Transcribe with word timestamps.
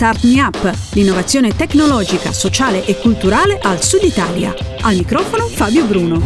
Start 0.00 0.24
Me 0.24 0.40
Up, 0.40 0.74
l'innovazione 0.94 1.54
tecnologica, 1.54 2.32
sociale 2.32 2.86
e 2.86 2.96
culturale 2.96 3.58
al 3.58 3.82
Sud 3.82 4.02
Italia. 4.02 4.54
Al 4.80 4.96
microfono 4.96 5.46
Fabio 5.46 5.84
Bruno. 5.84 6.24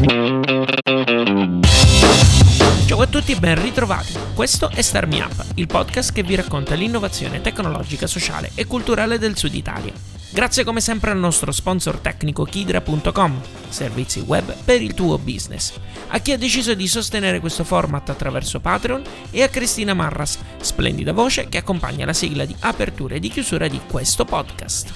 Ciao 2.87 3.01
a 3.01 3.07
tutti 3.09 3.35
ben 3.35 3.61
ritrovati. 3.61 4.13
Questo 4.33 4.71
è 4.71 4.81
Start 4.81 5.13
Me 5.13 5.23
Up, 5.23 5.45
il 5.57 5.67
podcast 5.67 6.13
che 6.13 6.23
vi 6.23 6.37
racconta 6.37 6.77
l'innovazione 6.77 7.41
tecnologica, 7.41 8.07
sociale 8.07 8.53
e 8.55 8.65
culturale 8.67 9.19
del 9.19 9.37
Sud 9.37 9.55
Italia. 9.57 9.93
Grazie 10.35 10.65
come 10.65 10.81
sempre 10.81 11.13
al 11.13 11.19
nostro 11.19 11.53
sponsor 11.53 11.99
tecnico 11.99 12.43
Kidra.com, 12.43 13.41
servizi 13.69 14.19
web 14.19 14.53
per 14.65 14.83
il 14.83 14.93
tuo 14.93 15.17
business, 15.17 15.73
a 16.09 16.19
chi 16.19 16.33
ha 16.33 16.37
deciso 16.37 16.75
di 16.75 16.89
sostenere 16.89 17.39
questo 17.39 17.63
format 17.63 18.09
attraverso 18.09 18.59
Patreon 18.59 19.01
e 19.31 19.45
a 19.45 19.49
Cristina 19.49 19.95
Marras, 19.95 20.37
splendida 20.61 21.13
voce 21.13 21.49
che 21.49 21.59
accompagna 21.59 22.05
la 22.05 22.13
sigla 22.13 22.45
di 22.45 22.57
apertura 22.59 23.15
e 23.15 23.21
di 23.21 23.29
chiusura 23.29 23.69
di 23.69 23.81
questo 23.87 24.25
podcast. 24.25 24.93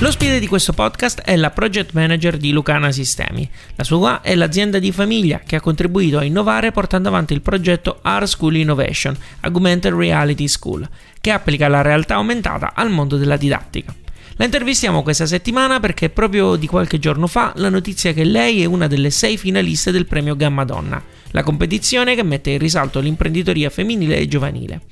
L'ospite 0.00 0.38
di 0.38 0.46
questo 0.46 0.74
podcast 0.74 1.22
è 1.22 1.34
la 1.36 1.48
project 1.48 1.94
manager 1.94 2.36
di 2.36 2.52
Lucana 2.52 2.92
Sistemi. 2.92 3.48
La 3.76 3.82
sua 3.82 4.20
è 4.20 4.34
l'azienda 4.34 4.78
di 4.78 4.92
famiglia 4.92 5.38
che 5.38 5.56
ha 5.56 5.60
contribuito 5.60 6.18
a 6.18 6.24
innovare 6.24 6.70
portando 6.70 7.08
avanti 7.08 7.32
il 7.32 7.40
progetto 7.40 8.00
Art 8.02 8.26
School 8.26 8.56
Innovation, 8.56 9.16
Augmented 9.40 9.94
Reality 9.94 10.48
School, 10.48 10.86
che 11.26 11.32
applica 11.32 11.66
la 11.66 11.82
realtà 11.82 12.14
aumentata 12.14 12.70
al 12.72 12.88
mondo 12.88 13.16
della 13.16 13.36
didattica. 13.36 13.92
La 14.36 14.44
intervistiamo 14.44 15.02
questa 15.02 15.26
settimana 15.26 15.80
perché 15.80 16.08
proprio 16.08 16.54
di 16.54 16.68
qualche 16.68 17.00
giorno 17.00 17.26
fa 17.26 17.52
la 17.56 17.68
notizia 17.68 18.12
che 18.12 18.22
lei 18.22 18.62
è 18.62 18.64
una 18.64 18.86
delle 18.86 19.10
sei 19.10 19.36
finaliste 19.36 19.90
del 19.90 20.06
premio 20.06 20.36
Gamma 20.36 20.62
Donna, 20.62 21.02
la 21.32 21.42
competizione 21.42 22.14
che 22.14 22.22
mette 22.22 22.50
in 22.50 22.58
risalto 22.58 23.00
l'imprenditoria 23.00 23.70
femminile 23.70 24.18
e 24.18 24.28
giovanile. 24.28 24.82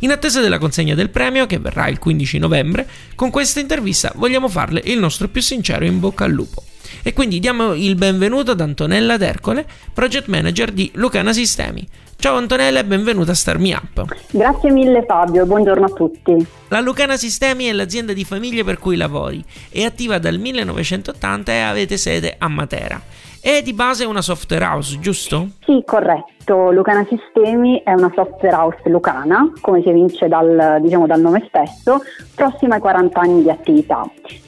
In 0.00 0.10
attesa 0.10 0.42
della 0.42 0.58
consegna 0.58 0.94
del 0.94 1.08
premio, 1.08 1.46
che 1.46 1.58
verrà 1.58 1.88
il 1.88 1.98
15 1.98 2.36
novembre, 2.36 2.86
con 3.14 3.30
questa 3.30 3.60
intervista 3.60 4.12
vogliamo 4.14 4.50
farle 4.50 4.82
il 4.84 4.98
nostro 4.98 5.28
più 5.28 5.40
sincero 5.40 5.86
in 5.86 6.00
bocca 6.00 6.24
al 6.24 6.32
lupo. 6.32 6.64
E 7.02 7.14
quindi 7.14 7.40
diamo 7.40 7.72
il 7.72 7.94
benvenuto 7.94 8.50
ad 8.50 8.60
Antonella 8.60 9.16
D'Ercole, 9.16 9.66
project 9.94 10.26
manager 10.26 10.70
di 10.70 10.90
Lucana 10.96 11.32
Sistemi. 11.32 11.86
Ciao 12.20 12.34
Antonella 12.34 12.80
e 12.80 12.84
benvenuta 12.84 13.30
a 13.30 13.34
Star 13.34 13.60
Me 13.60 13.72
Up. 13.74 14.04
Grazie 14.32 14.72
mille 14.72 15.04
Fabio, 15.04 15.46
buongiorno 15.46 15.84
a 15.84 15.88
tutti. 15.88 16.46
La 16.70 16.80
Lucana 16.80 17.16
Sistemi 17.16 17.64
è 17.64 17.72
l'azienda 17.72 18.12
di 18.12 18.24
famiglia 18.24 18.62
per 18.62 18.78
cui 18.78 18.96
lavori, 18.96 19.42
è 19.70 19.84
attiva 19.84 20.18
dal 20.18 20.38
1980 20.38 21.50
e 21.50 21.60
avete 21.60 21.96
sede 21.96 22.34
a 22.36 22.46
Matera. 22.48 23.00
È 23.40 23.62
di 23.62 23.72
base 23.72 24.04
una 24.04 24.20
software 24.20 24.64
house, 24.64 24.98
giusto? 24.98 25.48
Sì, 25.64 25.82
corretto. 25.86 26.70
Lucana 26.70 27.06
Sistemi 27.08 27.80
è 27.84 27.92
una 27.92 28.10
software 28.14 28.54
house 28.54 28.80
lucana, 28.86 29.50
come 29.60 29.80
si 29.80 29.88
evince 29.88 30.28
dal, 30.28 30.78
diciamo, 30.82 31.06
dal 31.06 31.20
nome 31.20 31.46
stesso, 31.48 32.02
prossima 32.34 32.74
ai 32.74 32.80
40 32.80 33.20
anni 33.20 33.42
di 33.42 33.50
attività. 33.50 34.02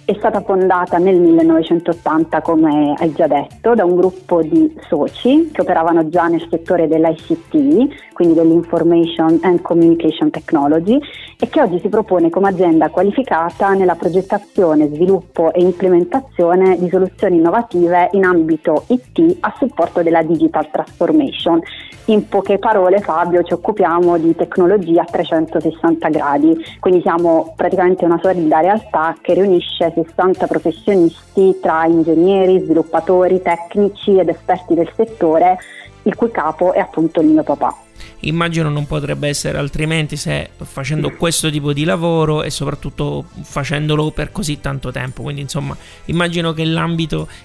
È 0.05 0.15
stata 0.19 0.41
fondata 0.41 0.99
nel 0.99 1.21
1980, 1.21 2.41
come 2.41 2.95
hai 2.99 3.13
già 3.13 3.29
detto, 3.29 3.75
da 3.75 3.85
un 3.85 3.95
gruppo 3.95 4.43
di 4.43 4.75
soci 4.89 5.51
che 5.53 5.61
operavano 5.61 6.09
già 6.09 6.27
nel 6.27 6.45
settore 6.51 6.89
dell'ICT, 6.89 8.13
quindi 8.13 8.35
dell'Information 8.35 9.39
and 9.43 9.63
Communication 9.63 10.31
Technology, 10.31 10.99
e 11.39 11.49
che 11.49 11.63
oggi 11.63 11.79
si 11.81 11.89
propone 11.89 12.10
come 12.31 12.49
azienda 12.49 12.89
qualificata 12.89 13.73
nella 13.75 13.95
progettazione, 13.95 14.89
sviluppo 14.93 15.53
e 15.53 15.63
implementazione 15.63 16.77
di 16.77 16.89
soluzioni 16.89 17.37
innovative 17.37 18.09
in 18.13 18.25
ambito 18.25 18.83
IT 18.89 19.37
a 19.41 19.55
supporto 19.57 20.03
della 20.03 20.23
digital 20.23 20.69
transformation. 20.73 21.61
In 22.07 22.29
poche 22.29 22.59
parole, 22.59 22.99
Fabio, 22.99 23.45
ci 23.45 23.53
occupiamo 23.53 24.19
di 24.19 24.35
tecnologia 24.35 25.03
a 25.03 25.05
360 25.05 26.09
gradi, 26.09 26.57
quindi 26.81 27.01
siamo 27.03 27.53
praticamente 27.55 28.05
una 28.05 28.19
solida 28.21 28.59
realtà 28.59 29.15
che 29.21 29.35
riunisce 29.35 29.93
60 29.95 30.49
professionisti 30.49 31.59
tra 31.61 31.85
ingegneri, 31.85 32.59
sviluppatori, 32.59 33.41
tecnici 33.41 34.19
ed 34.19 34.31
esperti 34.31 34.75
del 34.75 34.91
settore, 34.97 35.59
il 36.03 36.17
cui 36.17 36.33
capo 36.33 36.73
è 36.73 36.81
appunto 36.81 37.21
il 37.21 37.29
mio 37.29 37.45
papà. 37.45 37.89
Immagino 38.21 38.69
non 38.69 38.87
potrebbe 38.87 39.29
essere 39.29 39.59
altrimenti 39.59 40.17
se 40.17 40.51
facendo 40.63 41.15
questo 41.17 41.51
tipo 41.51 41.73
di 41.73 41.85
lavoro 41.85 42.43
e 42.43 42.51
soprattutto 42.51 43.27
facendolo 43.43 44.11
per 44.11 44.33
così 44.33 44.61
tanto 44.61 44.91
tempo. 44.91 45.23
Quindi, 45.23 45.43
insomma, 45.43 45.77
immagino 46.07 46.53
che, 46.53 46.65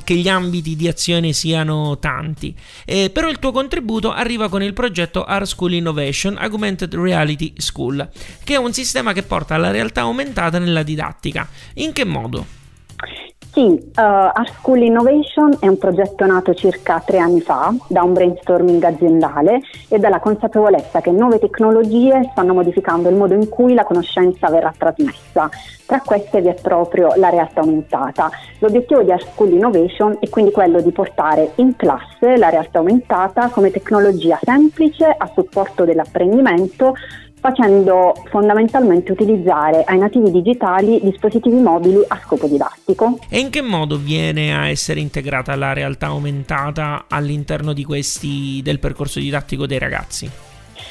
che 0.04 0.16
gli 0.16 0.28
ambiti 0.28 0.76
di 0.76 0.88
azione 0.88 1.34
siano 1.34 1.98
tanti. 2.00 2.54
Eh, 2.86 3.10
però 3.10 3.30
il 3.30 3.40
tuo 3.40 3.52
contributo 3.52 4.12
arriva 4.12 4.50
con 4.50 4.62
il 4.62 4.74
progetto 4.74 5.24
Art 5.24 5.46
School 5.46 5.74
Innovation 5.74 6.38
Augmented 6.38 6.94
Reality 6.94 7.54
School, 7.58 8.10
che 8.44 8.54
è 8.56 8.58
un 8.58 8.74
sistema 8.74 9.14
che 9.14 9.24
porta 9.24 9.56
alla 9.56 9.72
realtà 9.72 10.02
aumentata 10.02 10.60
nella 10.60 10.84
didattica. 10.84 11.48
In 11.76 11.94
che 11.94 12.06
modo? 12.06 12.64
Sì, 13.56 13.62
uh, 13.62 14.02
Art 14.02 14.52
School 14.56 14.82
Innovation 14.82 15.56
è 15.62 15.68
un 15.70 15.78
progetto 15.78 16.26
nato 16.26 16.54
circa 16.54 17.00
tre 17.00 17.20
anni 17.20 17.40
fa 17.40 17.74
da 17.88 18.04
un 18.04 18.12
brainstorming 18.12 18.84
aziendale 18.84 19.62
e 19.88 19.98
dalla 19.98 20.20
consapevolezza 20.20 21.00
che 21.00 21.12
nuove 21.12 21.40
tecnologie 21.40 22.28
stanno 22.32 22.54
modificando 22.54 23.08
il 23.08 23.16
modo 23.16 23.34
in 23.34 23.48
cui 23.48 23.74
la 23.74 23.86
conoscenza 23.86 24.50
verrà 24.50 24.74
trasmessa. 24.78 25.50
Tra 25.86 26.02
queste 26.02 26.42
vi 26.42 26.50
è 26.50 26.54
proprio 26.62 27.14
la 27.16 27.30
realtà 27.30 27.62
aumentata. 27.62 28.30
L'obiettivo 28.60 29.04
di 29.04 29.14
Art 29.14 29.26
School 29.32 29.54
Innovation 29.54 30.18
è 30.20 30.28
quindi 30.28 30.52
quello 30.52 30.82
di 30.82 30.92
portare 30.92 31.54
in 31.56 31.78
classe 31.78 32.36
la 32.36 32.50
realtà 32.50 32.80
aumentata 32.80 33.48
come 33.48 33.72
tecnologia 33.72 34.38
semplice 34.44 35.06
a 35.06 35.32
supporto 35.34 35.86
dell'apprendimento 35.86 36.94
facendo 37.46 38.16
fondamentalmente 38.32 39.12
utilizzare 39.12 39.84
ai 39.84 40.00
nativi 40.00 40.32
digitali 40.32 41.00
dispositivi 41.04 41.58
mobili 41.58 42.04
a 42.08 42.20
scopo 42.24 42.48
didattico. 42.48 43.20
E 43.30 43.38
in 43.38 43.52
che 43.52 43.62
modo 43.62 43.98
viene 43.98 44.58
a 44.58 44.68
essere 44.68 45.00
integrata 45.00 45.56
la 45.56 45.72
realtà 45.72 46.08
aumentata 46.08 47.06
all'interno 47.08 47.74
di 47.74 47.84
questi, 47.84 48.62
del 48.64 48.80
percorso 48.80 49.20
didattico 49.20 49.68
dei 49.68 49.78
ragazzi? 49.78 50.28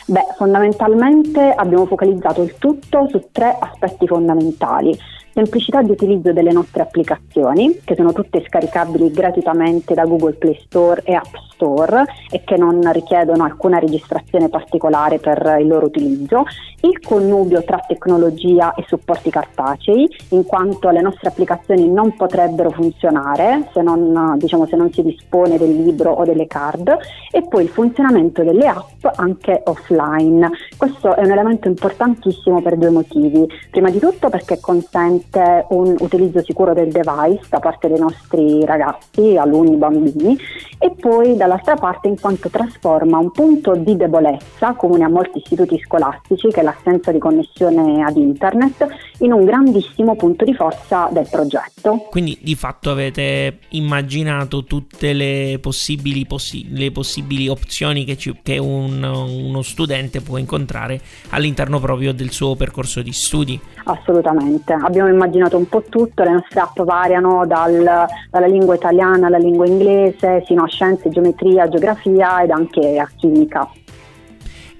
Beh, 0.06 0.26
fondamentalmente 0.36 1.40
abbiamo 1.40 1.86
focalizzato 1.86 2.42
il 2.42 2.54
tutto 2.56 3.08
su 3.10 3.20
tre 3.32 3.56
aspetti 3.58 4.06
fondamentali 4.06 4.96
semplicità 5.32 5.82
di 5.82 5.90
utilizzo 5.90 6.32
delle 6.32 6.52
nostre 6.52 6.82
applicazioni, 6.82 7.80
che 7.82 7.96
sono 7.96 8.12
tutte 8.12 8.44
scaricabili 8.46 9.10
gratuitamente 9.10 9.92
da 9.92 10.04
Google 10.04 10.34
Play 10.34 10.56
Store 10.64 11.02
e 11.04 11.14
App 11.14 11.34
Store 11.54 12.04
e 12.30 12.42
che 12.44 12.56
non 12.56 12.80
richiedono 12.92 13.44
alcuna 13.44 13.78
registrazione 13.78 14.48
particolare 14.48 15.18
per 15.18 15.56
il 15.60 15.66
loro 15.66 15.86
utilizzo, 15.86 16.44
il 16.80 17.00
connubio 17.00 17.64
tra 17.64 17.80
tecnologia 17.86 18.74
e 18.74 18.84
supporti 18.86 19.30
cartacei, 19.30 20.08
in 20.30 20.44
quanto 20.44 20.90
le 20.90 21.00
nostre 21.00 21.28
applicazioni 21.28 21.88
non 21.88 22.14
potrebbero 22.14 22.70
funzionare 22.70 23.68
se 23.72 23.80
non, 23.82 24.36
diciamo, 24.36 24.66
se 24.66 24.76
non 24.76 24.92
si 24.92 25.02
dispone 25.02 25.56
del 25.56 25.74
libro 25.74 26.10
o 26.10 26.24
delle 26.24 26.46
card, 26.46 26.96
e 27.30 27.42
poi 27.42 27.64
il 27.64 27.68
funzionamento 27.68 28.42
delle 28.42 28.66
app 28.66 29.06
anche 29.16 29.62
offline. 29.64 30.50
Questo 30.76 31.14
è 31.14 31.24
un 31.24 31.30
elemento 31.30 31.68
importantissimo 31.68 32.60
per 32.60 32.76
due 32.76 32.90
motivi. 32.90 33.46
Prima 33.70 33.90
di 33.90 33.98
tutto 33.98 34.28
perché 34.28 34.60
consente 34.60 35.66
un 35.70 35.94
utilizzo 36.00 36.42
sicuro 36.42 36.74
del 36.74 36.90
device 36.90 37.46
da 37.48 37.60
parte 37.60 37.88
dei 37.88 37.98
nostri 37.98 38.64
ragazzi, 38.64 39.36
alunni, 39.36 39.76
bambini 39.76 40.38
e 40.78 40.90
poi 40.98 41.36
dall'altra 41.54 41.76
parte 41.76 42.08
in 42.08 42.18
quanto 42.18 42.48
trasforma 42.48 43.18
un 43.18 43.30
punto 43.30 43.76
di 43.76 43.96
debolezza 43.96 44.74
comune 44.74 45.04
a 45.04 45.08
molti 45.08 45.38
istituti 45.38 45.78
scolastici 45.78 46.48
che 46.48 46.60
è 46.60 46.62
l'assenza 46.62 47.12
di 47.12 47.18
connessione 47.18 48.02
ad 48.02 48.16
internet 48.16 48.86
in 49.18 49.32
un 49.32 49.44
grandissimo 49.44 50.16
punto 50.16 50.44
di 50.44 50.54
forza 50.54 51.08
del 51.12 51.28
progetto. 51.30 52.06
Quindi 52.10 52.38
di 52.42 52.56
fatto 52.56 52.90
avete 52.90 53.58
immaginato 53.70 54.64
tutte 54.64 55.12
le 55.12 55.58
possibili, 55.60 56.26
possi- 56.26 56.66
le 56.70 56.90
possibili 56.90 57.48
opzioni 57.48 58.04
che, 58.04 58.16
ci- 58.16 58.36
che 58.42 58.58
un, 58.58 59.02
uno 59.02 59.62
studente 59.62 60.20
può 60.20 60.38
incontrare 60.38 61.00
all'interno 61.30 61.78
proprio 61.78 62.12
del 62.12 62.30
suo 62.30 62.56
percorso 62.56 63.02
di 63.02 63.12
studi? 63.12 63.60
Assolutamente, 63.84 64.72
abbiamo 64.72 65.08
immaginato 65.08 65.56
un 65.56 65.68
po' 65.68 65.82
tutto, 65.82 66.24
le 66.24 66.32
nostre 66.32 66.60
app 66.60 66.80
variano 66.80 67.46
dal, 67.46 68.06
dalla 68.30 68.46
lingua 68.46 68.74
italiana 68.74 69.26
alla 69.26 69.36
lingua 69.36 69.66
inglese, 69.66 70.42
sino 70.46 70.64
a 70.64 70.66
scienze, 70.66 71.10
geometria, 71.10 71.33
geografia 71.36 72.42
ed 72.42 72.50
anche 72.50 72.98
a 72.98 73.10
chimica. 73.16 73.68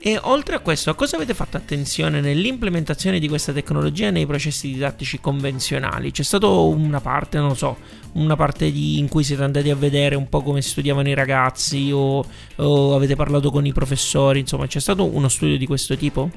E 0.06 0.18
oltre 0.20 0.56
a 0.56 0.60
questo, 0.60 0.90
a 0.90 0.94
cosa 0.94 1.16
avete 1.16 1.32
fatto 1.32 1.56
attenzione 1.56 2.20
nell'implementazione 2.20 3.18
di 3.18 3.26
questa 3.26 3.52
tecnologia 3.52 4.10
nei 4.10 4.26
processi 4.26 4.70
didattici 4.70 5.18
convenzionali? 5.18 6.10
C'è 6.10 6.22
stata 6.22 6.46
una 6.46 7.00
parte, 7.00 7.38
non 7.38 7.56
so, 7.56 7.78
una 8.12 8.36
parte 8.36 8.70
di, 8.70 8.98
in 8.98 9.08
cui 9.08 9.24
siete 9.24 9.42
andati 9.42 9.70
a 9.70 9.74
vedere 9.74 10.14
un 10.14 10.28
po' 10.28 10.42
come 10.42 10.60
studiavano 10.60 11.08
i 11.08 11.14
ragazzi 11.14 11.90
o, 11.90 12.22
o 12.56 12.94
avete 12.94 13.16
parlato 13.16 13.50
con 13.50 13.64
i 13.64 13.72
professori, 13.72 14.40
insomma, 14.40 14.66
c'è 14.66 14.78
stato 14.78 15.06
uno 15.06 15.28
studio 15.28 15.56
di 15.56 15.66
questo 15.66 15.96
tipo? 15.96 16.28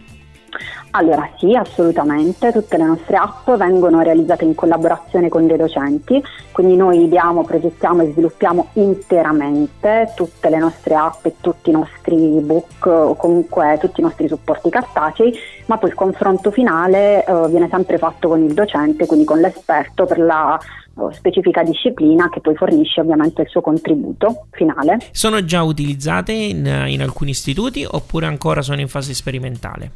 Allora 0.98 1.30
sì, 1.38 1.54
assolutamente, 1.54 2.52
tutte 2.52 2.76
le 2.76 2.86
nostre 2.86 3.18
app 3.18 3.52
vengono 3.52 4.02
realizzate 4.02 4.46
in 4.46 4.56
collaborazione 4.56 5.30
con 5.30 5.46
dei 5.46 5.56
docenti, 5.56 6.20
quindi 6.52 6.76
noi 6.76 7.04
ideamo, 7.04 7.44
progettiamo 7.44 8.02
e 8.02 8.12
sviluppiamo 8.14 8.70
interamente 8.74 10.12
tutte 10.16 10.50
le 10.50 10.58
nostre 10.58 10.96
app 10.96 11.24
e 11.28 11.36
tutti 11.40 11.70
i 11.70 11.74
nostri 11.74 12.16
book 12.42 12.88
o 12.88 13.16
comunque 13.16 13.78
tutti 13.80 14.00
i 14.00 14.04
nostri 14.04 14.28
supporti 14.28 14.72
cartacei, 14.72 15.38
ma 15.68 15.78
poi 15.78 15.90
il 15.90 15.96
confronto 15.96 16.50
finale 16.50 17.24
eh, 17.24 17.48
viene 17.48 17.68
sempre 17.70 18.00
fatto 18.00 18.30
con 18.30 18.44
il 18.44 18.56
docente, 18.56 19.06
quindi 19.06 19.24
con 19.24 19.40
l'esperto 19.40 20.06
per 20.06 20.18
la 20.18 20.60
eh, 20.60 21.14
specifica 21.14 21.62
disciplina 21.62 22.28
che 22.32 22.40
poi 22.40 22.56
fornisce 22.56 23.02
ovviamente 23.02 23.44
il 23.44 23.50
suo 23.50 23.62
contributo 23.62 24.48
finale. 24.50 24.98
Sono 25.12 25.46
già 25.46 25.62
utilizzate 25.62 26.32
in, 26.32 26.86
in 26.88 27.04
alcuni 27.04 27.30
istituti 27.30 27.86
oppure 27.88 28.26
ancora 28.26 28.64
sono 28.64 28.82
in 28.82 28.88
fase 28.88 29.14
sperimentale? 29.14 29.92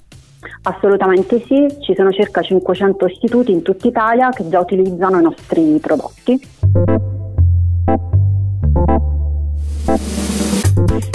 Assolutamente 0.64 1.44
sì, 1.48 1.68
ci 1.82 1.94
sono 1.96 2.12
circa 2.12 2.42
500 2.42 3.06
istituti 3.06 3.52
in 3.52 3.62
tutta 3.62 3.88
Italia 3.88 4.30
che 4.30 4.48
già 4.48 4.60
utilizzano 4.60 5.20
i 5.20 5.24
nostri 5.24 5.80
prodotti. 5.80 6.40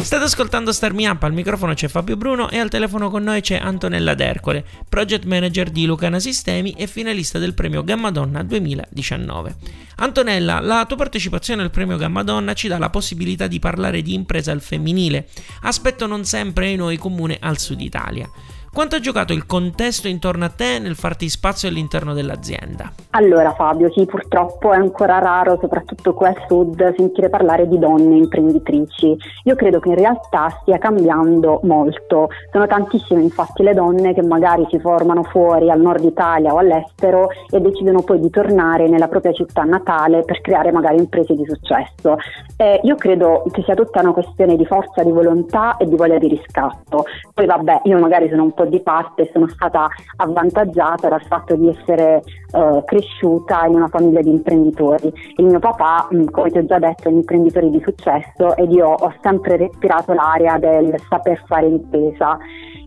State 0.02 0.22
ascoltando 0.22 0.72
Star 0.72 0.92
Me 0.92 1.08
Up, 1.08 1.24
al 1.24 1.32
microfono 1.32 1.74
c'è 1.74 1.88
Fabio 1.88 2.16
Bruno 2.16 2.48
e 2.48 2.58
al 2.58 2.68
telefono 2.68 3.10
con 3.10 3.24
noi 3.24 3.40
c'è 3.40 3.56
Antonella 3.56 4.14
D'Ercole, 4.14 4.64
project 4.88 5.24
manager 5.24 5.68
di 5.70 5.84
Lucana 5.84 6.20
Sistemi 6.20 6.74
e 6.78 6.86
finalista 6.86 7.40
del 7.40 7.54
premio 7.54 7.82
Gamma 7.82 8.12
Donna 8.12 8.44
2019. 8.44 9.56
Antonella, 9.96 10.60
la 10.60 10.84
tua 10.86 10.96
partecipazione 10.96 11.62
al 11.62 11.70
premio 11.70 11.96
Gamma 11.96 12.22
Donna 12.22 12.52
ci 12.52 12.68
dà 12.68 12.78
la 12.78 12.90
possibilità 12.90 13.48
di 13.48 13.58
parlare 13.58 14.02
di 14.02 14.14
impresa 14.14 14.52
al 14.52 14.60
femminile, 14.60 15.26
aspetto 15.62 16.06
non 16.06 16.24
sempre 16.24 16.66
ai 16.66 16.76
noi 16.76 16.96
comune 16.98 17.38
al 17.40 17.58
sud 17.58 17.80
Italia. 17.80 18.30
Quanto 18.76 18.96
ha 18.96 19.00
giocato 19.00 19.32
il 19.32 19.46
contesto 19.46 20.06
intorno 20.06 20.44
a 20.44 20.50
te 20.50 20.78
nel 20.78 20.96
farti 20.96 21.30
spazio 21.30 21.66
all'interno 21.66 22.12
dell'azienda? 22.12 22.92
Allora 23.12 23.54
Fabio, 23.54 23.90
sì, 23.90 24.04
purtroppo 24.04 24.70
è 24.70 24.76
ancora 24.76 25.18
raro, 25.18 25.56
soprattutto 25.58 26.12
qui 26.12 26.26
al 26.26 26.36
sud, 26.46 26.94
sentire 26.94 27.30
parlare 27.30 27.66
di 27.68 27.78
donne 27.78 28.16
imprenditrici. 28.16 29.16
Io 29.44 29.54
credo 29.54 29.80
che 29.80 29.88
in 29.88 29.94
realtà 29.94 30.50
stia 30.60 30.76
cambiando 30.76 31.60
molto. 31.62 32.28
Sono 32.52 32.66
tantissime 32.66 33.22
infatti 33.22 33.62
le 33.62 33.72
donne 33.72 34.12
che 34.12 34.22
magari 34.22 34.66
si 34.68 34.78
formano 34.78 35.22
fuori 35.22 35.70
al 35.70 35.80
nord 35.80 36.04
Italia 36.04 36.52
o 36.52 36.58
all'estero 36.58 37.30
e 37.48 37.58
decidono 37.60 38.02
poi 38.02 38.20
di 38.20 38.28
tornare 38.28 38.90
nella 38.90 39.08
propria 39.08 39.32
città 39.32 39.62
natale 39.62 40.22
per 40.22 40.42
creare 40.42 40.70
magari 40.70 40.98
imprese 40.98 41.32
di 41.32 41.46
successo. 41.46 42.18
Eh, 42.58 42.80
io 42.82 42.96
credo 42.96 43.42
che 43.50 43.62
sia 43.62 43.74
tutta 43.74 44.00
una 44.00 44.12
questione 44.12 44.54
di 44.56 44.66
forza 44.66 45.02
di 45.02 45.12
volontà 45.12 45.78
e 45.78 45.86
di 45.86 45.96
voglia 45.96 46.18
di 46.18 46.28
riscatto. 46.28 47.06
Poi 47.32 47.46
vabbè, 47.46 47.80
io 47.84 47.98
magari 47.98 48.28
sono 48.28 48.42
un 48.42 48.52
po' 48.52 48.64
di 48.68 48.80
parte 48.80 49.30
sono 49.32 49.48
stata 49.48 49.88
avvantaggiata 50.16 51.08
dal 51.08 51.22
fatto 51.22 51.54
di 51.54 51.68
essere 51.68 52.22
eh, 52.52 52.82
cresciuta 52.84 53.64
in 53.66 53.74
una 53.74 53.88
famiglia 53.88 54.20
di 54.20 54.30
imprenditori. 54.30 55.12
Il 55.36 55.46
mio 55.46 55.58
papà, 55.58 56.08
mh, 56.10 56.24
come 56.26 56.50
ti 56.50 56.58
ho 56.58 56.64
già 56.64 56.78
detto, 56.78 57.08
è 57.08 57.12
un 57.12 57.18
imprenditore 57.18 57.70
di 57.70 57.82
successo 57.84 58.56
ed 58.56 58.72
io 58.72 58.88
ho 58.88 59.14
sempre 59.22 59.56
respirato 59.56 60.12
l'aria 60.12 60.58
del 60.58 60.94
saper 61.08 61.42
fare 61.46 61.66
impresa. 61.66 62.38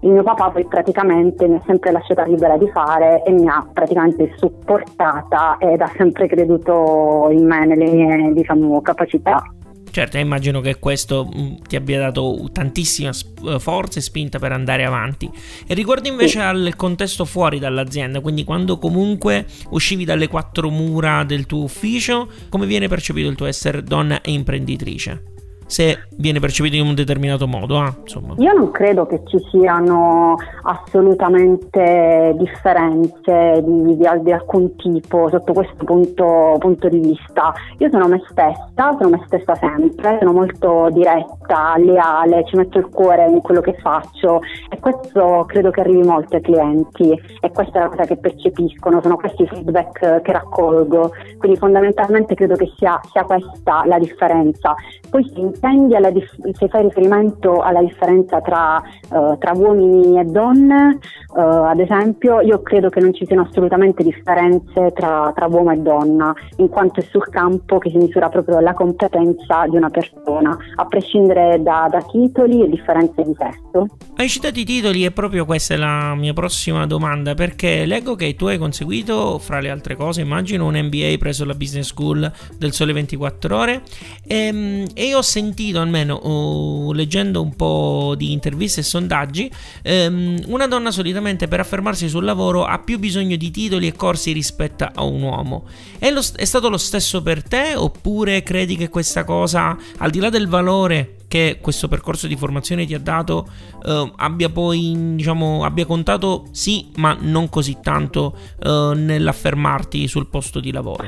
Il 0.01 0.11
mio 0.11 0.23
papà 0.23 0.49
poi 0.49 0.65
praticamente 0.65 1.47
mi 1.47 1.55
ha 1.55 1.61
sempre 1.65 1.91
lasciata 1.91 2.23
libera 2.23 2.57
di 2.57 2.69
fare 2.69 3.21
e 3.23 3.31
mi 3.31 3.47
ha 3.49 3.67
praticamente 3.73 4.31
supportata 4.37 5.57
ed 5.59 5.81
ha 5.81 5.91
sempre 5.97 6.27
creduto 6.27 7.27
in 7.31 7.45
me, 7.45 7.65
nelle 7.65 7.91
mie 7.91 8.33
diciamo, 8.33 8.81
capacità. 8.81 9.43
Certo, 9.91 10.17
immagino 10.17 10.61
che 10.61 10.77
questo 10.77 11.29
mm, 11.33 11.55
ti 11.67 11.75
abbia 11.75 11.99
dato 11.99 12.49
tantissima 12.51 13.11
eh, 13.45 13.59
forza 13.59 13.99
e 13.99 14.01
spinta 14.01 14.39
per 14.39 14.51
andare 14.51 14.85
avanti. 14.85 15.29
E 15.67 15.73
riguardo 15.73 16.07
invece 16.07 16.39
al 16.39 16.73
contesto 16.75 17.25
fuori 17.25 17.59
dall'azienda, 17.59 18.19
quindi 18.19 18.43
quando 18.43 18.77
comunque 18.77 19.45
uscivi 19.69 20.05
dalle 20.05 20.27
quattro 20.27 20.69
mura 20.69 21.23
del 21.23 21.45
tuo 21.45 21.63
ufficio, 21.63 22.29
come 22.49 22.65
viene 22.65 22.87
percepito 22.87 23.29
il 23.29 23.35
tuo 23.35 23.47
essere 23.47 23.83
donna 23.83 24.21
e 24.21 24.31
imprenditrice? 24.31 25.37
Se 25.69 25.99
viene 26.17 26.39
percepito 26.39 26.75
in 26.75 26.87
un 26.87 26.95
determinato 26.95 27.47
modo. 27.47 27.77
Ah, 27.77 27.93
Io 28.37 28.53
non 28.53 28.71
credo 28.71 29.05
che 29.05 29.21
ci 29.27 29.37
siano 29.51 30.35
assolutamente 30.63 32.33
differenze 32.37 33.63
di, 33.63 33.95
di, 33.95 34.07
di 34.23 34.31
alcun 34.31 34.75
tipo 34.75 35.29
sotto 35.29 35.53
questo 35.53 35.85
punto, 35.85 36.55
punto, 36.57 36.89
di 36.89 36.99
vista. 36.99 37.53
Io 37.77 37.89
sono 37.91 38.07
me 38.07 38.19
stessa, 38.29 38.95
sono 38.97 39.09
me 39.09 39.21
stessa 39.27 39.53
sempre, 39.55 40.17
sono 40.19 40.33
molto 40.33 40.89
diretta, 40.91 41.77
leale, 41.77 42.45
ci 42.45 42.55
metto 42.55 42.79
il 42.79 42.89
cuore 42.89 43.29
in 43.29 43.39
quello 43.41 43.61
che 43.61 43.75
faccio 43.79 44.41
e 44.69 44.79
questo 44.79 45.45
credo 45.47 45.69
che 45.69 45.81
arrivi 45.81 46.01
molto 46.01 46.35
ai 46.35 46.41
clienti 46.41 47.11
e 47.39 47.51
questa 47.51 47.77
è 47.77 47.81
la 47.83 47.89
cosa 47.89 48.05
che 48.05 48.17
percepiscono, 48.17 49.01
sono 49.01 49.17
questi 49.17 49.43
i 49.43 49.47
feedback 49.47 50.21
che 50.21 50.31
raccolgo, 50.31 51.11
quindi 51.37 51.59
fondamentalmente 51.59 52.33
credo 52.33 52.55
che 52.55 52.71
sia, 52.75 52.99
sia 53.11 53.23
questa 53.23 53.83
la 53.85 53.99
differenza. 53.99 54.73
Poi 55.09 55.23
si 55.59 56.11
dif- 56.13 56.51
se 56.53 56.67
fai 56.67 56.83
riferimento 56.83 57.61
alla 57.61 57.81
differenza 57.81 58.41
tra, 58.41 58.81
uh, 59.09 59.37
tra 59.37 59.51
uomini 59.53 60.19
e 60.19 60.23
donne, 60.23 60.99
uh, 61.35 61.39
ad 61.39 61.79
esempio, 61.79 62.41
io 62.41 62.61
credo 62.61 62.89
che 62.89 62.99
non 62.99 63.13
ci 63.13 63.25
siano 63.25 63.47
assolutamente 63.49 64.03
differenze 64.03 64.91
tra, 64.93 65.31
tra, 65.35 65.47
uomo 65.47 65.71
e 65.71 65.77
donna, 65.77 66.33
in 66.57 66.69
quanto 66.69 67.01
è 67.01 67.03
sul 67.09 67.27
campo 67.29 67.77
che 67.77 67.89
si 67.89 67.97
misura 67.97 68.29
proprio 68.29 68.59
la 68.59 68.73
competenza 68.73 69.65
di 69.67 69.75
una 69.75 69.89
persona, 69.89 70.57
a 70.75 70.85
prescindere 70.85 71.61
da, 71.61 71.87
da 71.91 72.01
titoli 72.01 72.63
e 72.63 72.69
differenze 72.69 73.23
di 73.23 73.35
sesso. 73.37 73.87
Hai 74.15 74.29
citato 74.29 74.59
i 74.59 74.65
titoli 74.65 75.05
e 75.05 75.11
proprio 75.11 75.45
questa 75.45 75.73
è 75.73 75.77
la 75.77 76.15
mia 76.15 76.33
prossima 76.33 76.85
domanda, 76.85 77.33
perché 77.33 77.85
leggo 77.85 78.15
che 78.15 78.35
tu 78.35 78.45
hai 78.45 78.57
conseguito, 78.57 79.37
fra 79.39 79.59
le 79.59 79.69
altre 79.69 79.95
cose, 79.95 80.21
immagino 80.21 80.65
un 80.65 80.75
MBA 80.75 81.15
preso 81.17 81.43
alla 81.43 81.53
Business 81.53 81.87
School 81.87 82.31
del 82.57 82.71
Sole 82.71 82.93
24 82.93 83.57
Ore 83.57 83.81
e, 84.25 84.35
ehm, 84.35 84.85
e 84.93 85.05
io 85.05 85.17
ho 85.17 85.21
sentito 85.21 85.47
sentito 85.49 85.79
almeno 85.79 86.19
uh, 86.21 86.91
leggendo 86.93 87.41
un 87.41 87.55
po' 87.55 88.13
di 88.15 88.31
interviste 88.31 88.81
e 88.81 88.83
sondaggi, 88.83 89.51
um, 89.83 90.39
una 90.45 90.67
donna 90.67 90.91
solitamente 90.91 91.47
per 91.47 91.59
affermarsi 91.59 92.07
sul 92.07 92.23
lavoro 92.23 92.65
ha 92.65 92.79
più 92.79 92.99
bisogno 92.99 93.35
di 93.35 93.49
titoli 93.51 93.87
e 93.87 93.93
corsi 93.93 94.31
rispetto 94.31 94.87
a 94.93 95.03
un 95.03 95.21
uomo. 95.21 95.65
È, 95.97 96.09
lo, 96.11 96.21
è 96.35 96.45
stato 96.45 96.69
lo 96.69 96.77
stesso 96.77 97.21
per 97.21 97.43
te 97.43 97.73
oppure 97.75 98.43
credi 98.43 98.75
che 98.75 98.89
questa 98.89 99.23
cosa, 99.23 99.75
al 99.97 100.11
di 100.11 100.19
là 100.19 100.29
del 100.29 100.47
valore 100.47 101.15
che 101.27 101.59
questo 101.61 101.87
percorso 101.87 102.25
di 102.25 102.35
formazione 102.35 102.87
ti 102.87 102.95
ha 102.95 102.99
dato 102.99 103.47
uh, 103.83 104.11
abbia 104.15 104.49
poi 104.49 105.13
diciamo 105.15 105.63
abbia 105.63 105.85
contato 105.85 106.47
sì 106.51 106.89
ma 106.95 107.15
non 107.19 107.49
così 107.49 107.77
tanto 107.83 108.35
uh, 108.63 108.93
nell'affermarti 108.93 110.07
sul 110.07 110.25
posto 110.25 110.59
di 110.59 110.71
lavoro 110.71 111.05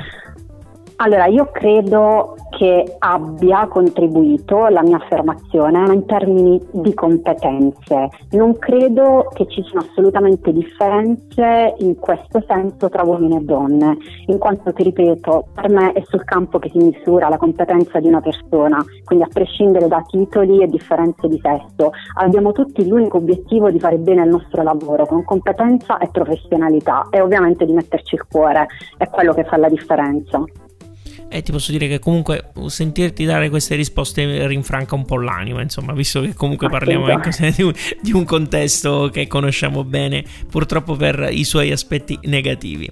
allora, 1.03 1.25
io 1.25 1.49
credo 1.51 2.35
che 2.51 2.95
abbia 2.99 3.65
contribuito 3.67 4.67
la 4.67 4.83
mia 4.83 4.97
affermazione 4.97 5.91
in 5.91 6.05
termini 6.05 6.61
di 6.73 6.93
competenze. 6.93 8.09
Non 8.31 8.55
credo 8.59 9.27
che 9.33 9.47
ci 9.47 9.63
siano 9.63 9.87
assolutamente 9.89 10.53
differenze 10.53 11.73
in 11.79 11.97
questo 11.97 12.43
senso 12.47 12.87
tra 12.89 13.01
uomini 13.01 13.37
e 13.37 13.39
donne, 13.39 13.97
in 14.27 14.37
quanto 14.37 14.71
ti 14.73 14.83
ripeto, 14.83 15.47
per 15.55 15.69
me 15.69 15.93
è 15.93 16.03
sul 16.05 16.23
campo 16.23 16.59
che 16.59 16.69
si 16.69 16.77
misura 16.77 17.29
la 17.29 17.37
competenza 17.37 17.99
di 17.99 18.07
una 18.07 18.21
persona, 18.21 18.77
quindi 19.03 19.25
a 19.25 19.29
prescindere 19.33 19.87
da 19.87 20.03
titoli 20.07 20.61
e 20.61 20.67
differenze 20.67 21.27
di 21.27 21.41
sesso. 21.41 21.93
Abbiamo 22.19 22.51
tutti 22.51 22.87
l'unico 22.87 23.17
obiettivo 23.17 23.71
di 23.71 23.79
fare 23.79 23.97
bene 23.97 24.21
il 24.21 24.29
nostro 24.29 24.61
lavoro 24.61 25.07
con 25.07 25.23
competenza 25.23 25.97
e 25.97 26.09
professionalità 26.11 27.07
e 27.09 27.21
ovviamente 27.21 27.65
di 27.65 27.73
metterci 27.73 28.13
il 28.13 28.27
cuore, 28.29 28.67
è 28.97 29.09
quello 29.09 29.33
che 29.33 29.45
fa 29.45 29.57
la 29.57 29.67
differenza. 29.67 30.43
E 31.33 31.41
ti 31.43 31.53
posso 31.53 31.71
dire 31.71 31.87
che 31.87 31.99
comunque 31.99 32.51
sentirti 32.67 33.23
dare 33.23 33.49
queste 33.49 33.75
risposte 33.75 34.47
rinfranca 34.47 34.95
un 34.95 35.05
po' 35.05 35.17
l'anima, 35.17 35.61
insomma, 35.61 35.93
visto 35.93 36.19
che 36.19 36.33
comunque 36.33 36.67
parliamo 36.67 37.05
di 37.55 37.63
un, 37.63 37.73
di 38.01 38.11
un 38.11 38.25
contesto 38.25 39.09
che 39.11 39.27
conosciamo 39.27 39.85
bene, 39.85 40.25
purtroppo 40.49 40.97
per 40.97 41.29
i 41.31 41.45
suoi 41.45 41.71
aspetti 41.71 42.19
negativi. 42.23 42.91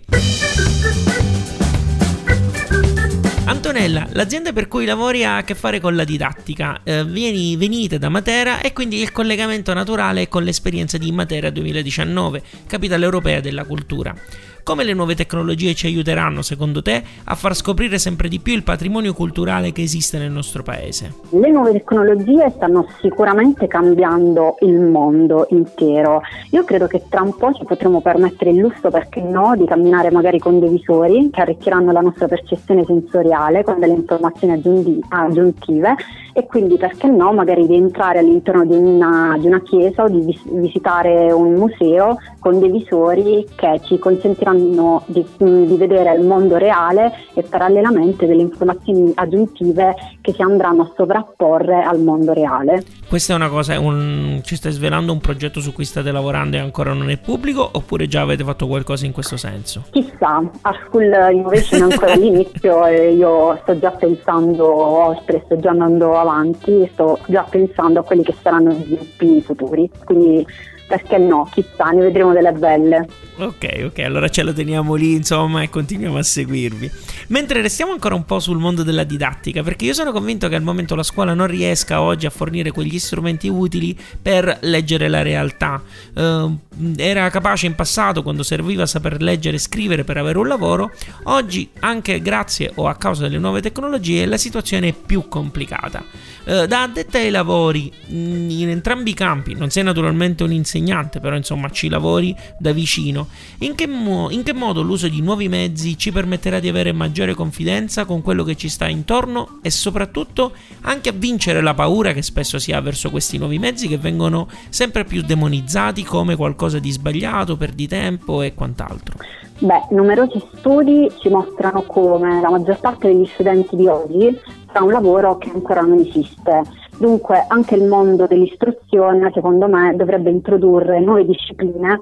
Antonella, 3.50 4.08
l'azienda 4.12 4.54
per 4.54 4.68
cui 4.68 4.86
lavori 4.86 5.26
ha 5.26 5.38
a 5.38 5.44
che 5.44 5.56
fare 5.56 5.82
con 5.82 5.96
la 5.96 6.04
didattica. 6.04 6.82
Eh, 6.84 7.04
vieni, 7.04 7.58
venite 7.58 7.98
da 7.98 8.08
Matera 8.08 8.62
e 8.62 8.74
quindi 8.74 9.02
il 9.02 9.12
collegamento 9.12 9.74
naturale 9.74 10.30
con 10.30 10.44
l'esperienza 10.44 10.98
di 10.98 11.12
Matera 11.12 11.50
2019, 11.50 12.42
capitale 12.68 13.04
europea 13.04 13.42
della 13.42 13.66
cultura. 13.66 14.16
Come 14.64 14.84
le 14.84 14.94
nuove 14.94 15.16
tecnologie 15.16 15.74
ci 15.74 15.88
aiuteranno, 15.88 16.42
secondo 16.42 16.82
te, 16.82 17.02
a 17.26 17.36
far 17.36 17.56
scoprire 17.56 17.98
sempre 17.98 18.28
di 18.28 18.40
più 18.40 18.54
il 18.54 18.64
patrimonio 18.64 19.14
culturale 19.14 19.72
che 19.72 19.82
esiste 19.82 20.18
nel 20.18 20.32
nostro 20.32 20.64
paese? 20.64 21.14
Le 21.30 21.50
nuove 21.50 21.72
tecnologie 21.72 22.52
stanno 22.56 22.88
sicuramente 23.02 23.68
cambiando 23.68 24.58
il 24.62 24.80
mondo 24.80 25.48
intero. 25.50 26.22
Io 26.52 26.64
credo 26.64 26.88
che 26.88 27.04
tra 27.10 27.22
un 27.22 27.36
po' 27.36 27.54
ci 27.54 27.64
potremo 27.66 28.02
permettere 28.02 28.52
il 28.52 28.58
lusso, 28.58 28.90
perché 28.90 29.22
no, 29.22 29.56
di 29.56 29.66
camminare 29.66 30.12
magari 30.12 30.40
con 30.40 30.60
dei 30.60 30.70
visori 30.70 31.30
che 31.32 31.42
arricchiranno 31.42 31.92
la 31.92 32.02
nostra 32.02 32.28
percezione 32.28 32.84
sensoriale 32.86 33.64
con 33.64 33.80
delle 33.80 33.94
informazioni 33.94 35.02
aggiuntive 35.10 35.96
e 36.34 36.46
quindi 36.46 36.78
perché 36.78 37.08
no 37.08 37.34
magari 37.34 37.68
di 37.68 37.76
entrare 37.76 38.20
all'interno 38.20 38.66
di 38.66 38.76
una, 38.76 39.36
di 39.40 39.48
una 39.48 39.62
chiesa 39.62 40.04
o 40.04 40.10
di 40.10 40.20
vis- 40.22 40.50
visitare 40.52 41.32
un 41.32 41.54
museo 41.54 42.18
con 42.40 42.60
dei 42.60 42.70
visori 42.70 43.46
che 43.56 43.82
ci 43.84 43.98
consentiranno 43.98 44.49
di, 44.54 45.26
di, 45.38 45.76
vedere 45.78 46.14
il 46.16 46.26
mondo 46.26 46.58
reale 46.58 47.12
e 47.34 47.44
parallelamente 47.44 48.26
delle 48.26 48.42
informazioni 48.42 49.12
aggiuntive 49.16 49.96
che 50.22 50.34
si 50.34 50.42
andranno 50.42 50.84
a 50.84 50.92
sovrapporre 50.96 51.84
al 51.84 52.00
mondo 52.00 52.34
reale. 52.34 52.84
Questa 53.08 53.34
è 53.34 53.36
una 53.36 53.50
cosa, 53.50 53.80
un, 53.80 54.42
ci 54.44 54.56
stai 54.56 54.72
svelando 54.72 55.12
un 55.12 55.20
progetto 55.20 55.60
su 55.60 55.74
cui 55.74 55.86
state 55.86 56.12
lavorando 56.12 56.58
e 56.58 56.60
ancora 56.60 56.94
non 56.94 57.10
è 57.10 57.18
pubblico 57.18 57.68
oppure 57.72 58.08
già 58.08 58.22
avete 58.22 58.44
fatto 58.44 58.68
qualcosa 58.68 59.06
in 59.06 59.12
questo 59.12 59.38
senso? 59.38 59.86
Chissà, 59.92 60.42
a 60.62 60.76
School 60.86 61.12
Innovation 61.32 61.80
è 61.80 61.84
ancora 61.92 62.14
all'inizio 62.14 62.86
e 62.88 63.14
io 63.14 63.58
sto 63.64 63.78
già 63.80 63.92
pensando 63.92 64.66
oltre, 64.68 65.42
sto 65.46 65.60
già 65.60 65.72
andando 65.72 66.18
avanti 66.18 66.90
sto 66.94 67.20
già 67.28 67.46
pensando 67.50 68.00
a 68.00 68.04
quelli 68.04 68.24
che 68.24 68.36
saranno 68.42 68.72
gli 68.72 68.84
sviluppi 68.84 69.42
futuri. 69.42 69.90
Quindi 70.04 70.46
perché 70.90 71.20
no, 71.20 71.48
chissà, 71.52 71.92
ne 71.92 72.02
vedremo 72.02 72.34
delle 72.34 72.52
belle. 72.52 73.08
Ok, 73.38 73.84
ok, 73.86 74.00
allora 74.00 74.28
ce 74.28 74.42
lo 74.42 74.52
teniamo 74.52 74.96
lì, 74.96 75.14
insomma, 75.14 75.62
e 75.62 75.70
continuiamo 75.70 76.18
a 76.18 76.24
seguirvi. 76.24 76.92
Mentre 77.28 77.62
restiamo 77.62 77.92
ancora 77.92 78.16
un 78.16 78.26
po' 78.26 78.40
sul 78.40 78.58
mondo 78.58 78.82
della 78.82 79.04
didattica, 79.04 79.62
perché 79.62 79.86
io 79.86 79.94
sono 79.94 80.12
convinto 80.12 80.50
che 80.50 80.56
al 80.56 80.64
momento 80.64 80.96
la 80.96 81.04
scuola 81.04 81.36
non 81.36 81.46
riesca 81.46 82.02
oggi 82.02 82.26
a 82.26 82.32
fornire 82.32 82.72
quegli 82.72 82.98
strumenti 82.98 83.48
utili 83.48 83.98
per 84.20 84.58
leggere 84.62 85.08
la 85.08 85.22
realtà. 85.22 85.82
Uh, 86.16 86.58
era 86.98 87.30
capace 87.30 87.68
in 87.68 87.76
passato, 87.76 88.24
quando 88.24 88.42
serviva 88.42 88.88
saper 88.88 89.22
leggere 89.22 89.58
e 89.58 89.60
scrivere 89.60 90.04
per 90.04 90.18
avere 90.18 90.40
un 90.40 90.48
lavoro, 90.48 90.92
oggi, 91.26 91.70
anche 91.82 92.22
grazie 92.22 92.72
o 92.76 92.88
a 92.88 92.96
causa 92.96 93.24
delle 93.24 93.38
nuove 93.38 93.62
tecnologie, 93.62 94.26
la 94.26 94.38
situazione 94.38 94.88
è 94.88 94.94
più 94.94 95.28
complicata. 95.28 96.04
Uh, 96.46 96.66
da 96.66 96.84
addetta 96.84 97.18
ai 97.18 97.30
lavori, 97.30 97.92
in 98.08 98.70
entrambi 98.70 99.12
i 99.12 99.14
campi, 99.14 99.54
non 99.54 99.70
sei 99.70 99.84
naturalmente 99.84 100.44
un 100.44 100.52
insegnante, 100.52 101.20
però 101.20 101.36
insomma 101.36 101.70
ci 101.70 101.90
lavori 101.90 102.36
da 102.58 102.72
vicino. 102.72 103.28
In 103.60 103.76
che, 103.76 103.88
mo- 103.88 104.30
in 104.30 104.44
che 104.44 104.54
modo 104.54 104.82
l'uso 104.82 105.08
di 105.08 105.22
nuovi 105.22 105.48
mezzi 105.48 105.98
ci 105.98 106.12
permetterà 106.12 106.60
di 106.60 106.68
avere 106.68 106.92
maggiore 106.92 107.34
confidenza 107.34 108.06
con 108.06 108.22
quello 108.22 108.44
che 108.44 108.56
ci 108.56 108.70
sta 108.70 108.88
intorno 108.88 109.60
e 109.62 109.70
soprattutto 109.70 110.54
anche 110.82 111.10
a 111.10 111.14
vincere 111.16 111.62
la 111.62 111.74
paura 111.74 112.14
che 112.14 112.22
spesso 112.22 112.58
si 112.58 112.72
ha 112.72 112.82
verso 112.82 113.10
questi 113.10 113.38
nuovi 113.38 113.60
mezzi 113.60 113.88
che 113.88 113.98
vengono 113.98 114.50
sempre 114.70 115.06
più 115.06 115.22
demonizzati 115.22 116.04
come 116.04 116.36
qualcosa 116.36 116.80
di 116.80 116.92
sbagliato, 116.92 117.58
perdi 117.58 117.88
tempo 117.88 118.42
e 118.42 118.54
quant'altro? 118.54 119.18
Beh, 119.60 119.88
numerosi 119.90 120.40
studi 120.54 121.12
ci 121.20 121.30
mostrano 121.30 121.84
come 121.84 122.40
la 122.40 122.50
maggior 122.50 122.80
parte 122.80 123.08
degli 123.08 123.26
studenti 123.26 123.76
di 123.76 123.88
oggi 123.88 124.40
fa 124.72 124.84
un 124.84 124.92
lavoro 124.92 125.38
che 125.38 125.50
ancora 125.50 125.82
non 125.82 126.00
esiste 126.00 126.62
Dunque 127.00 127.46
anche 127.48 127.76
il 127.76 127.86
mondo 127.86 128.28
dell'istruzione, 128.28 129.32
secondo 129.34 129.70
me, 129.70 129.96
dovrebbe 129.96 130.30
introdurre 130.32 131.00
nuove 131.00 131.26
discipline 131.26 131.98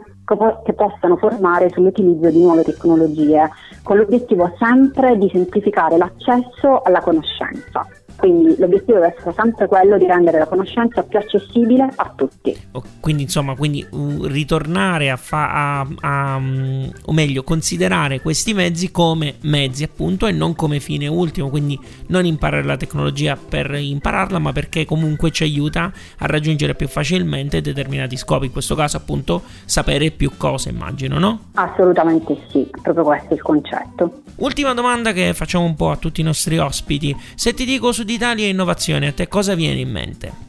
che 0.64 0.74
possano 0.74 1.18
formare 1.18 1.70
sull'utilizzo 1.70 2.32
di 2.32 2.42
nuove 2.42 2.64
tecnologie, 2.64 3.48
con 3.84 3.98
l'obiettivo 3.98 4.52
sempre 4.58 5.16
di 5.20 5.30
semplificare 5.32 5.98
l'accesso 5.98 6.82
alla 6.82 7.02
conoscenza. 7.02 7.86
Quindi 8.18 8.56
l'obiettivo 8.58 9.00
deve 9.00 9.16
essere 9.16 9.34
sempre 9.36 9.68
quello 9.68 9.98
di 9.98 10.06
rendere 10.06 10.40
la 10.40 10.48
conoscenza 10.48 11.04
più 11.04 11.20
accessibile 11.20 11.88
a 11.96 12.14
tutti. 12.16 12.56
Quindi 13.00 13.24
insomma, 13.24 13.56
quindi, 13.56 13.86
uh, 13.90 14.26
ritornare 14.26 15.12
a, 15.12 15.18
fa- 15.18 15.80
a, 15.80 15.88
a 16.02 16.36
um, 16.36 16.92
o 17.06 17.14
meglio, 17.14 17.44
considerare 17.44 18.20
questi 18.20 18.54
mezzi 18.54 18.92
come 18.92 19.36
mezzi 19.42 19.84
appunto 19.84 20.28
e 20.28 20.32
non 20.32 20.56
come 20.56 20.80
fine 20.80 21.08
ultimo, 21.08 21.50
quindi 21.50 21.80
non 22.08 22.26
imparare 22.26 22.64
la 22.64 22.78
tecnologia 22.78 23.38
per 23.38 23.74
impararla, 23.74 24.40
ma 24.40 24.52
perché 24.52 24.86
comunque 24.86 25.32
ci 25.32 25.44
aiuta 25.44 25.92
a 26.18 26.26
raggiungere 26.26 26.76
più 26.76 26.88
facilmente 26.88 27.62
determinati 27.62 28.18
scopi, 28.18 28.48
in 28.48 28.52
questo 28.52 28.76
caso 28.76 28.98
appunto 28.98 29.44
sapere 29.66 30.12
più 30.12 30.32
cose, 30.38 30.70
immagino, 30.70 31.20
no? 31.20 31.40
Assolutamente 31.54 32.38
sì, 32.50 32.68
proprio 32.82 33.04
questo 33.04 33.30
è 33.30 33.34
il 33.34 33.42
concetto. 33.42 34.22
Ultima 34.38 34.74
domanda 34.74 35.14
che 35.14 35.34
facciamo 35.34 35.66
un 35.66 35.76
po' 35.76 35.90
a 35.90 35.98
tutti 35.98 36.22
i 36.22 36.24
nostri 36.24 36.58
ospiti. 36.58 37.16
Se 37.36 37.54
ti 37.54 37.66
dico 37.66 37.92
su 37.92 38.04
d'Italia 38.08 38.46
e 38.46 38.50
innovazione, 38.50 39.08
a 39.08 39.12
te 39.12 39.28
cosa 39.28 39.54
viene 39.54 39.82
in 39.82 39.92
mente? 39.92 40.46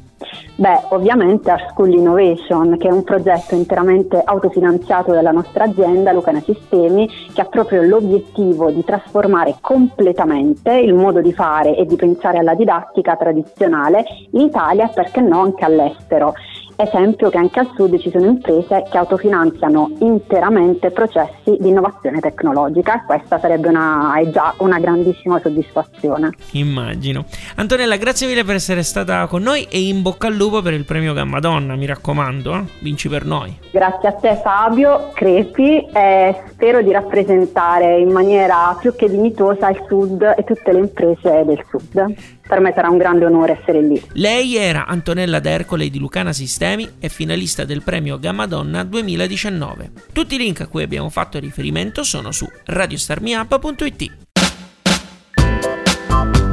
Beh, 0.54 0.86
ovviamente 0.90 1.50
Art 1.50 1.70
School 1.70 1.92
Innovation, 1.92 2.78
che 2.78 2.88
è 2.88 2.92
un 2.92 3.02
progetto 3.02 3.56
interamente 3.56 4.20
autofinanziato 4.24 5.12
dalla 5.12 5.32
nostra 5.32 5.64
azienda 5.64 6.12
Lucana 6.12 6.40
Sistemi, 6.40 7.08
che 7.32 7.40
ha 7.40 7.44
proprio 7.44 7.82
l'obiettivo 7.82 8.70
di 8.70 8.84
trasformare 8.84 9.56
completamente 9.60 10.72
il 10.72 10.94
modo 10.94 11.20
di 11.20 11.32
fare 11.32 11.76
e 11.76 11.84
di 11.84 11.96
pensare 11.96 12.38
alla 12.38 12.54
didattica 12.54 13.16
tradizionale 13.16 14.04
in 14.32 14.40
Italia 14.40 14.88
e 14.88 14.92
perché 14.94 15.20
no 15.20 15.42
anche 15.42 15.64
all'estero. 15.64 16.34
Esempio 16.80 17.28
che 17.28 17.38
anche 17.38 17.58
al 17.58 17.73
sud 17.75 17.99
ci 17.99 18.08
sono 18.08 18.26
imprese 18.26 18.85
che 18.88 18.99
autofinanziano 18.99 19.97
interamente 19.99 20.92
processi 20.92 21.56
di 21.58 21.70
innovazione 21.70 22.20
tecnologica 22.20 22.94
e 22.94 23.04
questa 23.04 23.40
sarebbe 23.40 23.66
una, 23.66 24.14
è 24.14 24.30
già 24.30 24.54
una 24.58 24.78
grandissima 24.78 25.40
soddisfazione. 25.40 26.30
Immagino. 26.52 27.25
Antonella, 27.56 27.97
grazie 27.97 28.28
mille 28.28 28.44
per 28.44 28.54
essere 28.54 28.85
stata 28.85 29.26
con 29.26 29.42
noi 29.42 29.66
e 29.68 29.88
in 29.88 30.02
bocca 30.02 30.28
al 30.28 30.37
lupo 30.37 30.62
per 30.62 30.73
il 30.73 30.85
premio 30.85 31.14
Gamma 31.14 31.40
Donna, 31.40 31.75
mi 31.75 31.85
raccomando, 31.85 32.54
eh? 32.54 32.64
vinci 32.78 33.08
per 33.08 33.25
noi. 33.25 33.58
Grazie 33.73 34.08
a 34.11 34.12
te 34.12 34.37
Fabio 34.40 35.11
Crepi 35.14 35.85
e 35.92 36.42
spero 36.50 36.80
di 36.80 36.92
rappresentare 36.92 37.99
in 37.99 38.12
maniera 38.12 38.76
più 38.78 38.94
che 38.94 39.11
dignitosa 39.11 39.68
il 39.68 39.82
sud 39.88 40.23
e 40.23 40.44
tutte 40.44 40.73
le 40.73 40.78
imprese 40.78 41.42
del 41.44 41.61
sud 41.68 42.14
per 42.48 42.60
me 42.60 42.72
sarà 42.74 42.88
un 42.88 42.96
grande 42.96 43.26
onore 43.26 43.58
essere 43.60 43.82
lì. 43.82 44.02
Lei 44.14 44.56
era 44.56 44.86
Antonella 44.86 45.38
D'Ercole 45.38 45.90
di 45.90 45.98
Lucana 45.98 46.32
Sistemi 46.32 46.88
e 46.98 47.10
finalista 47.10 47.64
del 47.64 47.82
premio 47.82 48.18
Gamma 48.18 48.46
Donna 48.46 48.82
2019. 48.82 49.92
Tutti 50.12 50.34
i 50.34 50.38
link 50.38 50.62
a 50.62 50.66
cui 50.66 50.82
abbiamo 50.82 51.10
fatto 51.10 51.38
riferimento 51.38 52.02
sono 52.02 52.32
su 52.32 52.48
radiostarmiup.it. 52.64 54.26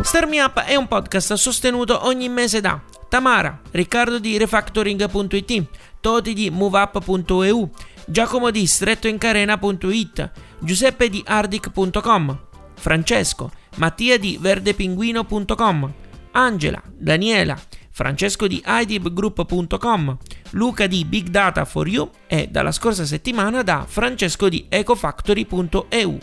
Starmiup 0.02 0.60
è 0.62 0.76
un 0.76 0.88
podcast 0.88 1.34
sostenuto 1.34 2.06
ogni 2.06 2.30
mese 2.30 2.62
da 2.62 2.80
Tamara, 3.10 3.60
Riccardo 3.72 4.20
di 4.20 4.38
Refactoring.it, 4.38 5.64
Toti 6.00 6.34
di 6.34 6.50
MoveUp.eu, 6.52 7.70
Giacomo 8.06 8.52
di 8.52 8.68
strettoincarena.it, 8.68 10.32
Giuseppe 10.60 11.10
di 11.10 11.24
Ardic.com, 11.26 12.38
Francesco, 12.76 13.50
Mattia 13.76 14.18
di 14.18 14.38
verdepinguino.com, 14.40 15.94
Angela, 16.32 16.82
Daniela, 16.98 17.60
Francesco 17.92 18.48
di 18.48 18.64
idibgroup.com, 18.66 20.18
Luca 20.52 20.88
di 20.88 21.04
Big 21.04 21.28
Data 21.28 21.66
for 21.66 21.88
You 21.88 22.10
e 22.28 22.48
dalla 22.50 22.72
scorsa 22.72 23.06
settimana 23.06 23.64
da 23.64 23.86
Francesco 23.88 24.48
di 24.48 24.66
ecofactory.eu. 24.70 26.18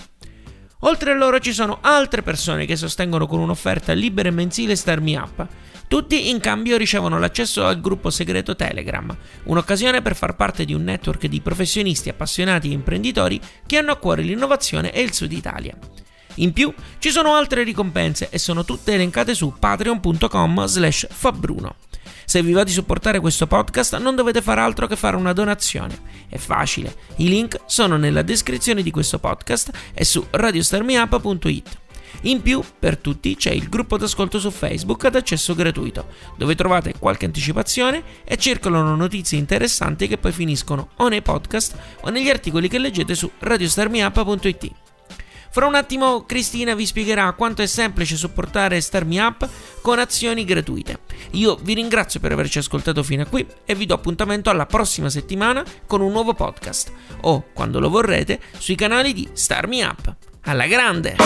Oltre 0.85 1.11
a 1.13 1.15
loro 1.15 1.39
ci 1.39 1.53
sono 1.53 1.79
altre 1.81 2.23
persone 2.23 2.65
che 2.65 2.75
sostengono 2.75 3.27
con 3.27 3.41
un'offerta 3.41 3.93
libera 3.93 4.29
e 4.29 4.33
mensile 4.33 4.75
Starmi 4.75 5.15
Up. 5.15 5.47
Tutti 5.87 6.31
in 6.31 6.41
cambio 6.41 6.79
ricevono 6.79 7.19
l'accesso 7.19 7.67
al 7.67 7.81
gruppo 7.81 8.09
segreto 8.09 8.57
Telegram, 8.57 9.15
un'occasione 9.45 10.01
per 10.01 10.17
far 10.17 10.37
parte 10.37 10.65
di 10.65 10.73
un 10.73 10.85
network 10.85 11.27
di 11.27 11.41
professionisti 11.43 12.09
appassionati 12.09 12.71
e 12.71 12.73
imprenditori 12.73 13.39
che 13.67 13.77
hanno 13.77 13.93
a 13.93 13.97
cuore 13.97 14.23
l'innovazione 14.23 14.91
e 14.91 15.03
il 15.03 15.13
Sud 15.13 15.33
Italia. 15.33 15.77
In 16.37 16.53
più 16.53 16.73
ci 16.99 17.11
sono 17.11 17.35
altre 17.35 17.63
ricompense 17.63 18.29
e 18.31 18.39
sono 18.39 18.65
tutte 18.65 18.95
elencate 18.95 19.35
su 19.35 19.55
patreon.com 19.59 20.65
slash 20.67 21.07
fabbruno. 21.11 21.77
Se 22.25 22.43
vi 22.43 22.53
va 22.53 22.65
di 22.65 22.73
supportare 22.73 23.21
questo 23.21 23.47
podcast 23.47 23.99
non 23.99 24.15
dovete 24.15 24.41
fare 24.41 24.61
altro 24.61 24.87
che 24.87 24.97
fare 24.97 25.17
una 25.17 25.33
donazione. 25.33 25.99
È 26.29 26.39
facile, 26.39 26.97
i 27.17 27.29
link 27.29 27.61
sono 27.67 27.97
nella 27.97 28.23
descrizione 28.23 28.83
di 28.83 28.91
questo 28.91 29.19
podcast 29.19 29.71
e 29.93 30.05
su 30.05 30.25
radiostarmiup.it. 30.31 31.81
In 32.23 32.41
più, 32.41 32.63
per 32.79 32.99
tutti 32.99 33.37
c'è 33.37 33.51
il 33.51 33.69
gruppo 33.69 33.97
d'ascolto 33.97 34.39
su 34.39 34.51
Facebook 34.51 35.05
ad 35.05 35.17
accesso 35.17 35.55
gratuito, 35.55 36.07
dove 36.37 36.55
trovate 36.55 36.95
qualche 36.99 37.27
anticipazione 37.27 38.03
e 38.25 38.37
circolano 38.37 38.95
notizie 38.95 39.39
interessanti 39.39 40.07
che 40.07 40.19
poi 40.19 40.33
finiscono 40.33 40.91
o 40.97 41.09
nei 41.09 41.23
podcast 41.23 41.77
o 42.03 42.11
negli 42.11 42.29
articoli 42.29 42.69
che 42.69 42.79
leggete 42.79 43.15
su 43.15 43.31
radiostarmiup.it. 43.39 44.82
Fra 45.55 45.67
un 45.67 45.75
attimo 45.75 46.25
Cristina 46.25 46.75
vi 46.75 46.87
spiegherà 46.87 47.31
quanto 47.33 47.61
è 47.61 47.67
semplice 47.67 48.17
supportare 48.17 48.81
Star 48.81 49.05
Me 49.05 49.21
Up 49.21 49.47
con 49.83 49.99
azioni 49.99 50.47
gratuite. 50.47 51.01
Io 51.33 51.59
vi 51.61 51.75
ringrazio 51.75 52.21
per 52.21 52.33
averci 52.33 52.57
ascoltato 52.57 53.03
fino 53.03 53.21
a 53.21 53.27
qui 53.27 53.47
e 53.67 53.75
vi 53.75 53.85
do 53.85 53.93
appuntamento 53.93 54.49
alla 54.49 54.65
prossima 54.65 55.11
settimana 55.11 55.63
con 55.87 56.01
un 56.01 56.11
nuovo 56.11 56.33
podcast 56.33 56.91
o, 57.21 57.45
quando 57.53 57.81
lo 57.81 57.91
vorrete, 57.91 58.41
sui 58.57 58.77
canali 58.77 59.13
di 59.13 59.29
Star 59.35 59.67
Me 59.67 59.85
Up. 59.85 60.17
Alla 60.45 60.67
grande! 60.67 61.17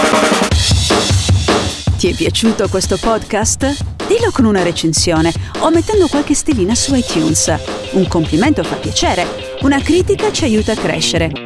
Ti 1.97 2.09
è 2.09 2.14
piaciuto 2.14 2.66
questo 2.68 2.99
podcast? 2.99 4.04
Dillo 4.09 4.33
con 4.33 4.45
una 4.45 4.64
recensione 4.64 5.33
o 5.61 5.71
mettendo 5.71 6.09
qualche 6.09 6.35
stellina 6.35 6.75
su 6.75 6.97
iTunes. 6.97 7.54
Un 7.92 8.09
complimento 8.09 8.64
fa 8.64 8.75
piacere, 8.75 9.56
una 9.61 9.80
critica 9.80 10.33
ci 10.33 10.42
aiuta 10.42 10.73
a 10.73 10.76
crescere. 10.76 11.45